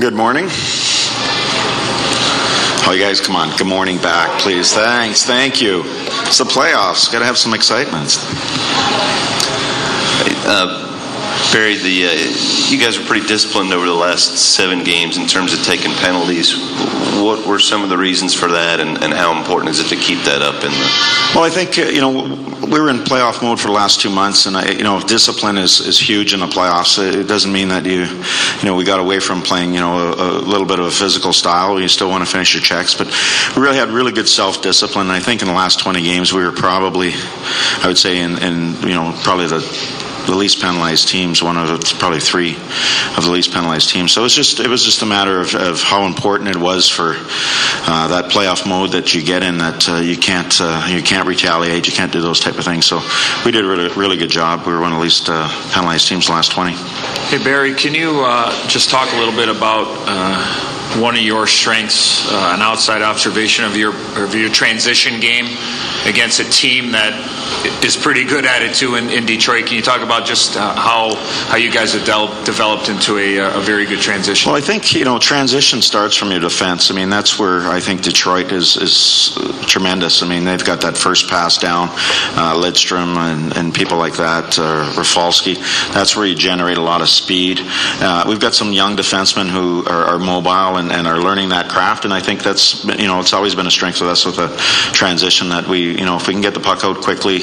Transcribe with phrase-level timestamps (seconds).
[0.00, 0.46] Good morning.
[2.84, 3.56] Oh, you guys, come on.
[3.56, 4.74] Good morning back, please.
[4.74, 5.24] Thanks.
[5.24, 5.84] Thank you.
[6.26, 7.10] It's the playoffs.
[7.10, 8.18] Got to have some excitement.
[10.44, 10.85] Uh,
[11.52, 15.52] Barry, the uh, you guys were pretty disciplined over the last seven games in terms
[15.52, 16.54] of taking penalties.
[17.22, 19.96] What were some of the reasons for that, and, and how important is it to
[19.96, 21.32] keep that up in the?
[21.34, 22.10] Well, I think uh, you know
[22.66, 25.56] we were in playoff mode for the last two months, and I, you know discipline
[25.56, 26.98] is, is huge in the playoffs.
[26.98, 30.38] It doesn't mean that you you know we got away from playing you know a,
[30.38, 31.80] a little bit of a physical style.
[31.80, 33.06] You still want to finish your checks, but
[33.56, 35.10] we really had really good self discipline.
[35.10, 38.74] I think in the last 20 games we were probably, I would say, in, in
[38.82, 39.60] you know probably the
[40.26, 42.56] the least penalized teams, one of probably three
[43.16, 44.12] of the least penalized teams.
[44.12, 46.88] So it was just it was just a matter of, of how important it was
[46.88, 51.02] for uh, that playoff mode that you get in that uh, you can't uh, you
[51.02, 52.86] can't retaliate, you can't do those type of things.
[52.86, 53.00] So
[53.44, 54.66] we did a really, really good job.
[54.66, 56.72] We were one of the least uh, penalized teams the last 20.
[56.72, 60.75] Hey Barry, can you uh, just talk a little bit about?
[60.96, 65.46] Uh, one of your strengths, an outside observation of your of your transition game
[66.06, 67.12] against a team that
[67.84, 69.66] is pretty good at it too in, in Detroit.
[69.66, 71.14] Can you talk about just uh, how
[71.48, 72.04] how you guys have
[72.44, 74.50] developed into a, a, very good transition?
[74.50, 76.90] Well, I think you know transition starts from your defense.
[76.90, 80.22] I mean, that's where I think Detroit is is tremendous.
[80.22, 84.58] I mean, they've got that first pass down, uh, Lidstrom and, and people like that,
[84.58, 85.54] uh, Rafalski.
[85.92, 87.60] That's where you generate a lot of speed.
[87.62, 91.68] Uh, we've got some young defensemen who are, are mobile and, and, are learning that
[91.68, 94.38] craft, and I think that's you know it's always been a strength of us with
[94.38, 94.56] a
[94.92, 97.42] transition that we you know if we can get the puck out quickly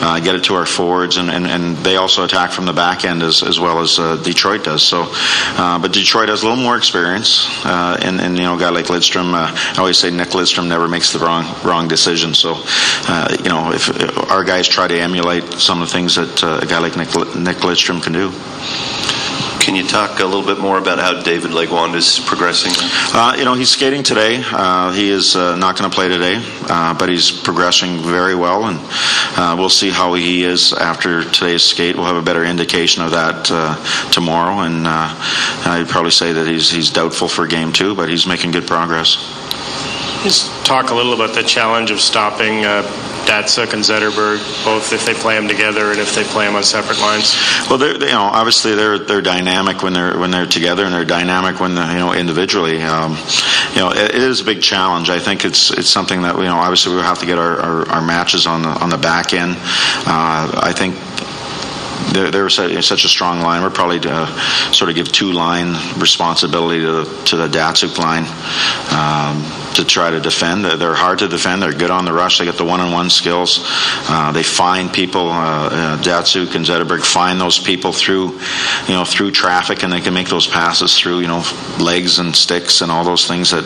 [0.00, 3.04] uh, get it to our forwards, and, and, and, they also attack from the back
[3.04, 4.82] end as, as well as uh, Detroit does.
[4.82, 8.58] So, uh, but Detroit has a little more experience, uh, and, and, you know, a
[8.58, 12.34] guy like Lidstrom, uh, I always say Nick Lidstrom never makes the wrong wrong decision.
[12.34, 16.14] So, uh, you know, if, if, our guys try to emulate some of the things
[16.16, 19.23] that a guy like Nick, Nick Lidstrom can do.
[19.64, 22.70] Can you talk a little bit more about how David Legwand is progressing?
[23.18, 24.42] Uh, you know, he's skating today.
[24.44, 26.36] Uh, he is uh, not going to play today,
[26.68, 28.78] uh, but he's progressing very well, and
[29.38, 31.96] uh, we'll see how he is after today's skate.
[31.96, 36.70] We'll have a better indication of that uh, tomorrow, and I'd probably say that he's
[36.70, 39.16] he's doubtful for game two, but he's making good progress.
[40.24, 42.64] Just talk a little about the challenge of stopping
[43.24, 46.62] Datsyuk and Zetterberg, both if they play them together and if they play them on
[46.62, 47.34] separate lines?
[47.68, 50.94] Well, they're, they, you know, obviously they're they're dynamic when they're when they're together, and
[50.94, 52.82] they're dynamic when you know individually.
[52.82, 53.16] Um,
[53.72, 55.10] you know, it, it is a big challenge.
[55.10, 57.88] I think it's it's something that you know obviously we have to get our, our,
[57.88, 59.56] our matches on the on the back end.
[60.06, 60.96] Uh, I think
[62.12, 63.62] they're, they're such a strong line.
[63.62, 67.98] We're probably to uh, sort of give two line responsibility to the, to the Datsyuk
[67.98, 68.24] line.
[68.92, 70.64] Um, to try to defend.
[70.64, 71.62] They're hard to defend.
[71.62, 72.38] They're good on the rush.
[72.38, 73.60] They get the one-on-one skills.
[74.08, 75.30] Uh, they find people.
[75.30, 78.38] Uh, uh, Datsyuk and Zetterberg find those people through,
[78.86, 81.44] you know, through traffic, and they can make those passes through, you know,
[81.80, 83.64] legs and sticks and all those things that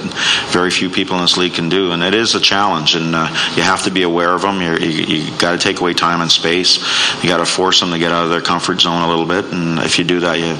[0.50, 1.92] very few people in this league can do.
[1.92, 4.60] And it is a challenge, and uh, you have to be aware of them.
[4.60, 6.78] You're, you you got to take away time and space.
[7.22, 9.46] You got to force them to get out of their comfort zone a little bit,
[9.46, 10.54] and if you do that, you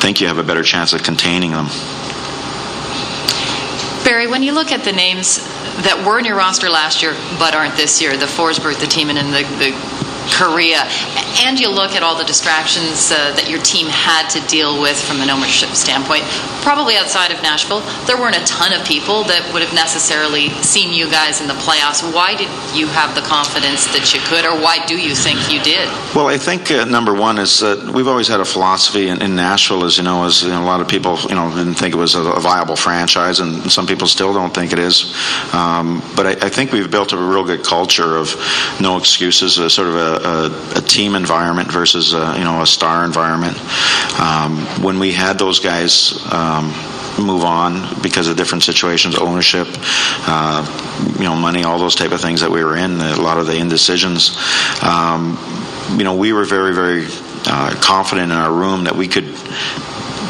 [0.00, 1.66] think you have a better chance of containing them.
[4.04, 5.38] Barry, when you look at the names
[5.86, 9.22] that were in your roster last year but aren't this year, the Forsberg, the Timonen,
[9.22, 9.93] and the, the
[10.32, 10.86] Kariya,
[11.44, 14.98] and you look at all the distractions uh, that your team had to deal with
[15.00, 16.24] from an ownership standpoint,
[16.62, 20.92] probably outside of Nashville, there weren't a ton of people that would have necessarily seen
[20.92, 22.00] you guys in the playoffs.
[22.02, 25.60] Why did you have the confidence that you could, or why do you think you
[25.60, 25.88] did?
[26.14, 29.36] Well, I think uh, number one is that we've always had a philosophy in, in
[29.36, 31.94] Nashville, as you know, as you know, a lot of people, you know, didn't think
[31.94, 35.14] it was a, a viable franchise, and some people still don't think it is.
[35.52, 38.34] Um, but I, I, think we've built a real good culture of
[38.80, 42.66] no excuses, a sort of a, a, a team environment versus a, you know a
[42.66, 43.58] star environment.
[44.20, 46.18] Um, when we had those guys.
[46.32, 46.72] Um,
[47.16, 49.68] move on because of different situations, ownership,
[50.26, 50.66] uh,
[51.16, 53.00] you know, money, all those type of things that we were in.
[53.00, 54.36] A lot of the indecisions.
[54.82, 55.38] Um,
[55.96, 57.06] you know, we were very, very
[57.46, 59.26] uh, confident in our room that we could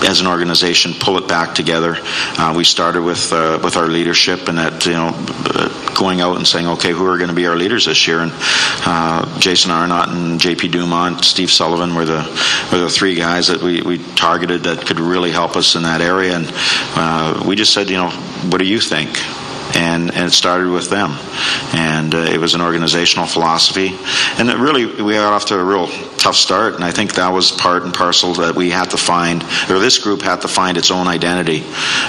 [0.02, 1.96] as an organization pull it back together.
[2.38, 6.36] Uh, we started with uh, with our leadership and that you know uh, going out
[6.36, 8.32] and saying okay who are going to be our leaders this year and
[8.86, 12.22] uh, Jason Arnott and JP Dumont, Steve Sullivan were the
[12.72, 16.00] were the three guys that we, we targeted that could really help us in that
[16.00, 16.46] area and
[16.96, 18.10] uh, we just said you know
[18.50, 19.18] what do you think
[19.74, 21.10] and, and it started with them.
[21.74, 23.96] And uh, it was an organizational philosophy.
[24.38, 25.88] And it really, we got off to a real
[26.24, 29.42] tough start, and I think that was part and parcel that we had to find,
[29.68, 31.62] or this group had to find its own identity.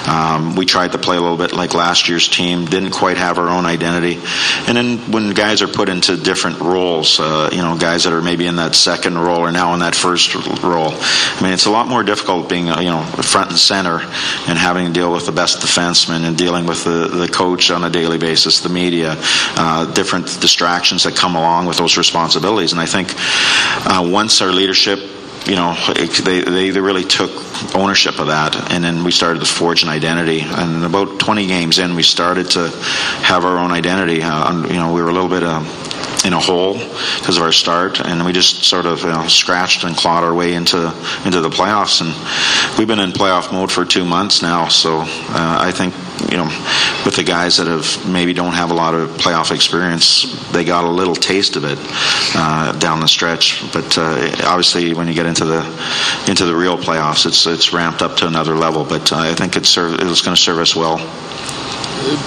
[0.08, 3.38] Um, we tried to play a little bit like last year's team, didn't quite have
[3.40, 4.22] our own identity.
[4.68, 8.22] And then when guys are put into different roles, uh, you know, guys that are
[8.22, 10.34] maybe in that second role or now in that first
[10.64, 14.00] role, I mean, it's a lot more difficult being, uh, you know, front and center
[14.48, 17.84] and having to deal with the best defenseman and dealing with the, the coach on
[17.84, 19.16] a daily basis, the media,
[19.58, 22.72] uh, different distractions that come along with those responsibilities.
[22.72, 23.14] And I think
[23.86, 25.00] uh, once our leadership
[25.46, 27.30] you know, they, they, they really took
[27.76, 28.72] ownership of that.
[28.72, 30.42] And then we started to forge an identity.
[30.42, 32.70] And about 20 games in, we started to
[33.22, 34.22] have our own identity.
[34.24, 35.64] Uh, you know, we were a little bit uh,
[36.26, 39.84] in a hole because of our start, and we just sort of you know, scratched
[39.84, 40.78] and clawed our way into
[41.24, 42.02] into the playoffs.
[42.02, 45.94] And we've been in playoff mode for two months now, so uh, I think
[46.32, 46.46] you know,
[47.06, 50.84] with the guys that have maybe don't have a lot of playoff experience, they got
[50.84, 51.78] a little taste of it
[52.36, 53.62] uh, down the stretch.
[53.72, 55.62] But uh, obviously, when you get into the
[56.28, 58.84] into the real playoffs, it's it's ramped up to another level.
[58.84, 60.98] But uh, I think serve, it's going to serve us well.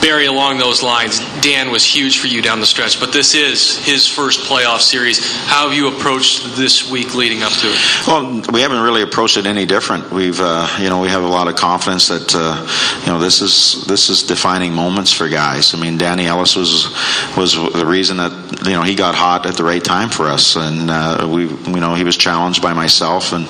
[0.01, 3.79] Barry, along those lines, Dan was huge for you down the stretch, but this is
[3.85, 5.19] his first playoff series.
[5.47, 8.07] How have you approached this week leading up to it?
[8.07, 10.11] Well, we haven't really approached it any different.
[10.11, 13.41] We've, uh, you know, we have a lot of confidence that, uh, you know, this
[13.41, 15.75] is this is defining moments for guys.
[15.75, 16.89] I mean, Danny Ellis was
[17.37, 18.33] was the reason that
[18.65, 21.81] you know he got hot at the right time for us, and uh, we, you
[21.81, 23.49] know, he was challenged by myself, and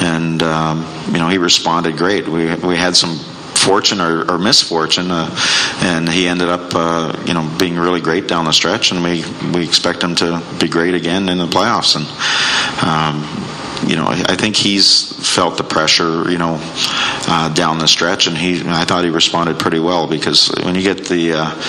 [0.00, 2.26] and um, you know he responded great.
[2.28, 3.18] We we had some
[3.58, 5.28] fortune or, or misfortune, uh,
[5.82, 9.24] and he ended up, uh, you know, being really great down the stretch, and we
[9.52, 12.06] we expect him to be great again in the playoffs, and.
[12.82, 13.44] Um,
[13.86, 18.36] you know, I think he's felt the pressure, you know, uh, down the stretch, and
[18.36, 18.60] he.
[18.66, 21.62] I thought he responded pretty well because when you get the uh,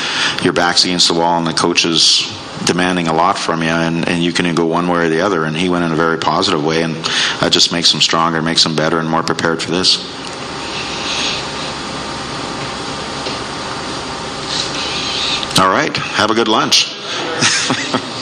[0.44, 2.28] your backs against the wall and the coaches
[2.66, 5.46] demanding a lot from you, and, and you can go one way or the other,
[5.46, 8.66] and he went in a very positive way, and that just makes him stronger, makes
[8.66, 9.98] him better, and more prepared for this.
[15.60, 15.96] All right.
[15.98, 16.96] Have a good lunch.